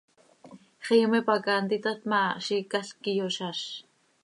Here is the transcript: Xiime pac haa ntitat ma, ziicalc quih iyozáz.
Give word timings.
Xiime 0.85 1.19
pac 1.27 1.43
haa 1.49 1.63
ntitat 1.63 1.99
ma, 2.11 2.21
ziicalc 2.45 2.89
quih 3.01 3.15
iyozáz. 3.17 3.59